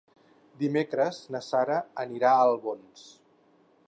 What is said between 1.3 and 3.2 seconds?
na Sara anirà a Albons.